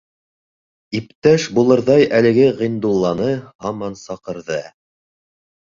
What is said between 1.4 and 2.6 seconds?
булырҙай әлеге